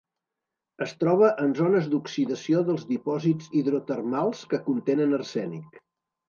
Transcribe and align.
Es 0.85 0.93
troba 1.01 1.27
en 1.43 1.51
zones 1.59 1.89
d'oxidació 1.91 2.61
dels 2.69 2.87
dipòsits 2.93 3.53
hidrotermals 3.61 4.43
que 4.55 4.63
contenen 4.71 5.15
arsènic. 5.21 5.79